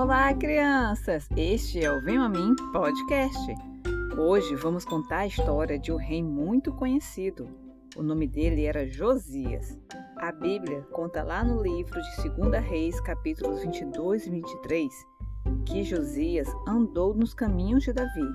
Olá, 0.00 0.32
crianças! 0.32 1.28
Este 1.36 1.84
é 1.84 1.92
o 1.92 2.00
Venho 2.00 2.22
a 2.22 2.28
Mim 2.28 2.54
Podcast. 2.72 3.52
Hoje 4.16 4.54
vamos 4.54 4.84
contar 4.84 5.18
a 5.18 5.26
história 5.26 5.76
de 5.76 5.90
um 5.90 5.96
rei 5.96 6.22
muito 6.22 6.72
conhecido. 6.72 7.48
O 7.96 8.02
nome 8.04 8.28
dele 8.28 8.64
era 8.64 8.86
Josias. 8.86 9.76
A 10.18 10.30
Bíblia 10.30 10.82
conta 10.92 11.24
lá 11.24 11.42
no 11.42 11.60
livro 11.60 12.00
de 12.00 12.28
2 12.28 12.64
Reis, 12.64 13.00
capítulos 13.00 13.60
22 13.60 14.28
e 14.28 14.30
23, 14.30 14.88
que 15.66 15.82
Josias 15.82 16.46
andou 16.64 17.12
nos 17.12 17.34
caminhos 17.34 17.82
de 17.82 17.92
Davi, 17.92 18.28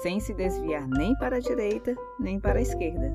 sem 0.00 0.20
se 0.20 0.32
desviar 0.32 0.86
nem 0.86 1.12
para 1.18 1.38
a 1.38 1.40
direita 1.40 1.96
nem 2.20 2.38
para 2.38 2.60
a 2.60 2.62
esquerda. 2.62 3.12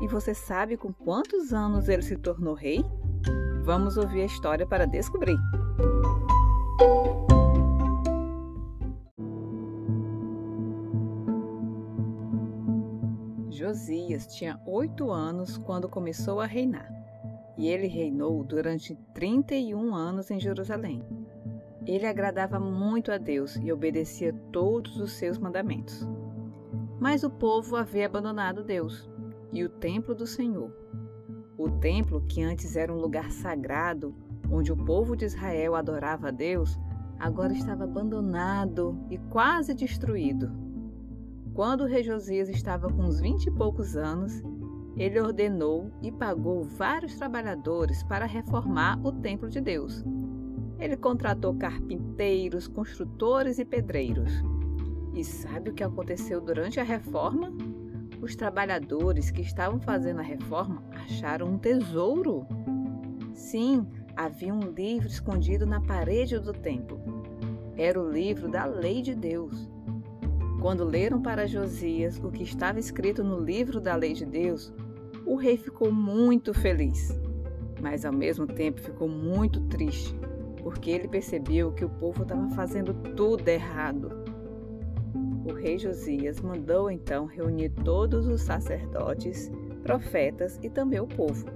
E 0.00 0.08
você 0.08 0.32
sabe 0.32 0.78
com 0.78 0.90
quantos 0.90 1.52
anos 1.52 1.86
ele 1.86 2.02
se 2.02 2.16
tornou 2.16 2.54
rei? 2.54 2.82
Vamos 3.62 3.98
ouvir 3.98 4.22
a 4.22 4.26
história 4.26 4.66
para 4.66 4.86
descobrir. 4.86 5.36
Josias 13.60 14.26
tinha 14.26 14.58
oito 14.64 15.10
anos 15.10 15.58
quando 15.58 15.86
começou 15.86 16.40
a 16.40 16.46
reinar, 16.46 16.90
e 17.58 17.68
ele 17.68 17.86
reinou 17.86 18.42
durante 18.42 18.96
31 19.12 19.94
anos 19.94 20.30
em 20.30 20.40
Jerusalém. 20.40 21.04
Ele 21.86 22.06
agradava 22.06 22.58
muito 22.58 23.12
a 23.12 23.18
Deus 23.18 23.56
e 23.56 23.70
obedecia 23.70 24.32
todos 24.50 24.96
os 24.96 25.12
seus 25.12 25.36
mandamentos. 25.36 26.08
Mas 26.98 27.22
o 27.22 27.28
povo 27.28 27.76
havia 27.76 28.06
abandonado 28.06 28.64
Deus 28.64 29.06
e 29.52 29.62
o 29.62 29.68
templo 29.68 30.14
do 30.14 30.26
Senhor. 30.26 30.74
O 31.58 31.68
templo, 31.68 32.22
que 32.22 32.42
antes 32.42 32.76
era 32.76 32.90
um 32.90 32.98
lugar 32.98 33.30
sagrado, 33.30 34.14
onde 34.50 34.72
o 34.72 34.84
povo 34.86 35.14
de 35.14 35.26
Israel 35.26 35.74
adorava 35.74 36.28
a 36.28 36.30
Deus, 36.30 36.78
agora 37.18 37.52
estava 37.52 37.84
abandonado 37.84 38.98
e 39.10 39.18
quase 39.18 39.74
destruído. 39.74 40.69
Quando 41.60 41.84
rei 41.84 42.02
Josias 42.02 42.48
estava 42.48 42.90
com 42.90 43.02
uns 43.02 43.20
vinte 43.20 43.44
e 43.44 43.50
poucos 43.50 43.94
anos, 43.94 44.42
ele 44.96 45.20
ordenou 45.20 45.92
e 46.00 46.10
pagou 46.10 46.64
vários 46.64 47.18
trabalhadores 47.18 48.02
para 48.02 48.24
reformar 48.24 48.98
o 49.04 49.12
templo 49.12 49.46
de 49.46 49.60
Deus. 49.60 50.02
Ele 50.78 50.96
contratou 50.96 51.54
carpinteiros, 51.54 52.66
construtores 52.66 53.58
e 53.58 53.66
pedreiros. 53.66 54.32
E 55.12 55.22
sabe 55.22 55.68
o 55.68 55.74
que 55.74 55.84
aconteceu 55.84 56.40
durante 56.40 56.80
a 56.80 56.82
reforma? 56.82 57.52
Os 58.22 58.34
trabalhadores 58.34 59.30
que 59.30 59.42
estavam 59.42 59.78
fazendo 59.78 60.20
a 60.20 60.24
reforma 60.24 60.82
acharam 60.92 61.46
um 61.46 61.58
tesouro. 61.58 62.46
Sim, 63.34 63.86
havia 64.16 64.54
um 64.54 64.70
livro 64.70 65.08
escondido 65.08 65.66
na 65.66 65.82
parede 65.82 66.38
do 66.38 66.54
templo. 66.54 66.98
Era 67.76 68.00
o 68.00 68.10
livro 68.10 68.48
da 68.48 68.64
lei 68.64 69.02
de 69.02 69.14
Deus. 69.14 69.68
Quando 70.60 70.84
leram 70.84 71.22
para 71.22 71.46
Josias 71.46 72.20
o 72.22 72.30
que 72.30 72.42
estava 72.42 72.78
escrito 72.78 73.24
no 73.24 73.40
livro 73.40 73.80
da 73.80 73.96
lei 73.96 74.12
de 74.12 74.26
Deus, 74.26 74.70
o 75.24 75.34
rei 75.34 75.56
ficou 75.56 75.90
muito 75.90 76.52
feliz, 76.52 77.18
mas 77.80 78.04
ao 78.04 78.12
mesmo 78.12 78.46
tempo 78.46 78.78
ficou 78.78 79.08
muito 79.08 79.58
triste, 79.68 80.14
porque 80.62 80.90
ele 80.90 81.08
percebeu 81.08 81.72
que 81.72 81.82
o 81.82 81.88
povo 81.88 82.24
estava 82.24 82.46
fazendo 82.50 82.92
tudo 83.16 83.48
errado. 83.48 84.10
O 85.46 85.54
rei 85.54 85.78
Josias 85.78 86.42
mandou 86.42 86.90
então 86.90 87.24
reunir 87.24 87.70
todos 87.82 88.26
os 88.26 88.42
sacerdotes, 88.42 89.50
profetas 89.82 90.60
e 90.62 90.68
também 90.68 91.00
o 91.00 91.06
povo. 91.06 91.46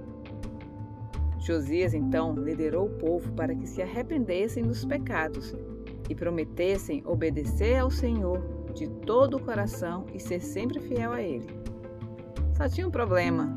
Josias 1.39 1.93
então 1.93 2.33
liderou 2.33 2.87
o 2.87 2.97
povo 2.97 3.31
para 3.33 3.53
que 3.53 3.67
se 3.67 3.83
arrependessem 3.83 4.63
dos 4.63 4.83
pecados 4.83 5.55
e 6.09 6.15
prometessem 6.15 7.03
obedecer 7.05 7.77
ao 7.77 7.89
Senhor 7.89 8.41
de 8.73 8.87
todo 8.87 9.37
o 9.37 9.39
coração 9.39 10.05
e 10.13 10.19
ser 10.19 10.41
sempre 10.41 10.79
fiel 10.79 11.11
a 11.11 11.21
Ele. 11.21 11.47
Só 12.55 12.67
tinha 12.69 12.87
um 12.87 12.91
problema: 12.91 13.55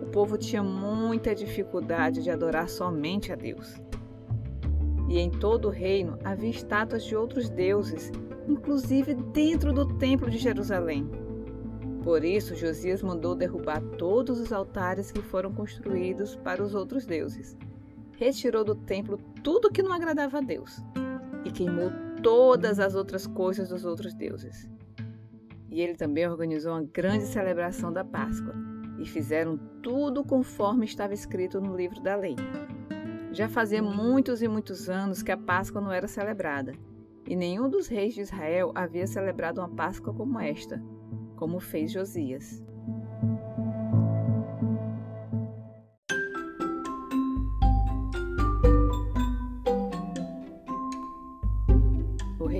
o 0.00 0.06
povo 0.06 0.38
tinha 0.38 0.62
muita 0.62 1.34
dificuldade 1.34 2.22
de 2.22 2.30
adorar 2.30 2.68
somente 2.68 3.32
a 3.32 3.36
Deus. 3.36 3.80
E 5.08 5.18
em 5.18 5.30
todo 5.30 5.66
o 5.66 5.70
reino 5.70 6.18
havia 6.24 6.50
estátuas 6.50 7.04
de 7.04 7.16
outros 7.16 7.50
deuses, 7.50 8.12
inclusive 8.48 9.14
dentro 9.14 9.72
do 9.72 9.98
templo 9.98 10.30
de 10.30 10.38
Jerusalém. 10.38 11.10
Por 12.04 12.24
isso, 12.24 12.54
Josias 12.54 13.02
mandou 13.02 13.34
derrubar 13.34 13.82
todos 13.98 14.40
os 14.40 14.52
altares 14.52 15.10
que 15.10 15.20
foram 15.20 15.52
construídos 15.52 16.34
para 16.36 16.62
os 16.62 16.74
outros 16.74 17.04
deuses. 17.04 17.58
Retirou 18.16 18.64
do 18.64 18.74
templo 18.74 19.18
tudo 19.42 19.70
que 19.70 19.82
não 19.82 19.92
agradava 19.92 20.38
a 20.38 20.40
Deus 20.40 20.82
e 21.44 21.50
queimou 21.50 21.90
todas 22.22 22.78
as 22.78 22.94
outras 22.94 23.26
coisas 23.26 23.68
dos 23.68 23.84
outros 23.84 24.14
deuses. 24.14 24.68
E 25.70 25.80
ele 25.80 25.94
também 25.94 26.28
organizou 26.28 26.72
uma 26.72 26.82
grande 26.82 27.24
celebração 27.24 27.92
da 27.92 28.04
Páscoa 28.04 28.54
e 28.98 29.06
fizeram 29.06 29.56
tudo 29.82 30.24
conforme 30.24 30.84
estava 30.84 31.14
escrito 31.14 31.60
no 31.60 31.76
livro 31.76 32.00
da 32.02 32.16
lei. 32.16 32.36
Já 33.32 33.48
fazia 33.48 33.82
muitos 33.82 34.42
e 34.42 34.48
muitos 34.48 34.90
anos 34.90 35.22
que 35.22 35.30
a 35.30 35.36
Páscoa 35.36 35.80
não 35.80 35.92
era 35.92 36.08
celebrada, 36.08 36.72
e 37.26 37.36
nenhum 37.36 37.68
dos 37.68 37.86
reis 37.86 38.14
de 38.14 38.22
Israel 38.22 38.72
havia 38.74 39.06
celebrado 39.06 39.60
uma 39.60 39.68
Páscoa 39.68 40.12
como 40.12 40.38
esta, 40.40 40.82
como 41.36 41.60
fez 41.60 41.92
Josias. 41.92 42.62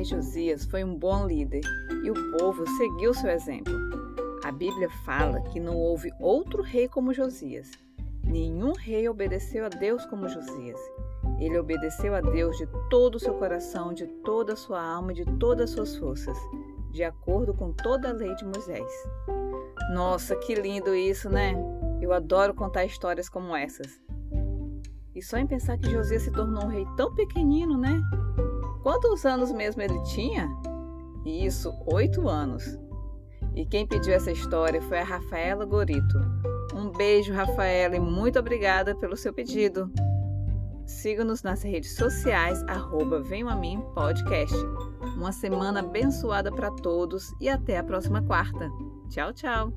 Rei 0.00 0.04
Josias 0.04 0.64
foi 0.64 0.82
um 0.82 0.94
bom 0.94 1.26
líder 1.26 1.60
e 2.02 2.10
o 2.10 2.38
povo 2.38 2.64
seguiu 2.78 3.12
seu 3.12 3.28
exemplo. 3.28 3.74
A 4.42 4.50
Bíblia 4.50 4.88
fala 5.04 5.42
que 5.42 5.60
não 5.60 5.76
houve 5.76 6.10
outro 6.18 6.62
rei 6.62 6.88
como 6.88 7.12
Josias. 7.12 7.70
Nenhum 8.24 8.72
rei 8.72 9.06
obedeceu 9.08 9.66
a 9.66 9.68
Deus 9.68 10.06
como 10.06 10.28
Josias. 10.28 10.80
Ele 11.38 11.58
obedeceu 11.58 12.14
a 12.14 12.20
Deus 12.22 12.56
de 12.56 12.66
todo 12.88 13.16
o 13.16 13.20
seu 13.20 13.34
coração, 13.34 13.92
de 13.92 14.06
toda 14.24 14.54
a 14.54 14.56
sua 14.56 14.82
alma 14.82 15.12
e 15.12 15.16
de 15.16 15.24
todas 15.38 15.70
as 15.70 15.76
suas 15.76 15.96
forças 15.96 16.38
de 16.90 17.04
acordo 17.04 17.54
com 17.54 17.72
toda 17.72 18.08
a 18.08 18.12
lei 18.12 18.34
de 18.34 18.44
Moisés. 18.44 18.90
Nossa, 19.94 20.34
que 20.34 20.56
lindo 20.56 20.92
isso, 20.92 21.30
né? 21.30 21.54
Eu 22.00 22.12
adoro 22.12 22.52
contar 22.52 22.84
histórias 22.84 23.28
como 23.28 23.54
essas. 23.54 24.00
E 25.14 25.22
só 25.22 25.36
em 25.36 25.46
pensar 25.46 25.78
que 25.78 25.90
Josias 25.90 26.22
se 26.22 26.32
tornou 26.32 26.64
um 26.64 26.68
rei 26.68 26.84
tão 26.96 27.14
pequenino, 27.14 27.78
né? 27.78 28.02
Quantos 28.82 29.24
anos 29.24 29.52
mesmo 29.52 29.82
ele 29.82 30.00
tinha? 30.02 30.48
Isso, 31.24 31.72
oito 31.86 32.28
anos. 32.28 32.78
E 33.54 33.66
quem 33.66 33.86
pediu 33.86 34.14
essa 34.14 34.30
história 34.30 34.80
foi 34.82 34.98
a 34.98 35.04
Rafaela 35.04 35.64
Gorito. 35.64 36.18
Um 36.74 36.90
beijo, 36.90 37.32
Rafaela, 37.32 37.96
e 37.96 38.00
muito 38.00 38.38
obrigada 38.38 38.94
pelo 38.94 39.16
seu 39.16 39.32
pedido. 39.32 39.90
Siga-nos 40.86 41.42
nas 41.42 41.62
redes 41.62 41.94
sociais, 41.94 42.62
arroba 42.64 43.20
Venho 43.20 43.48
a 43.48 43.54
Mim 43.54 43.80
Podcast. 43.94 44.56
Uma 45.16 45.32
semana 45.32 45.80
abençoada 45.80 46.50
para 46.50 46.70
todos 46.70 47.32
e 47.40 47.48
até 47.48 47.78
a 47.78 47.84
próxima 47.84 48.22
quarta. 48.22 48.70
Tchau, 49.08 49.32
tchau! 49.32 49.72